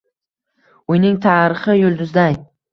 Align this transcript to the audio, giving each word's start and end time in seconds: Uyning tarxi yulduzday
Uyning 0.95 1.21
tarxi 1.27 1.79
yulduzday 1.83 2.43